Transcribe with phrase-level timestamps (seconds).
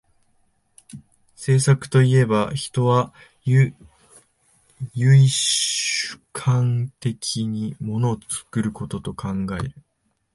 [1.35, 3.13] 製作といえば、人は
[3.45, 3.75] 唯
[5.29, 9.29] 主観的に物を作ることと考
[9.63, 9.75] える。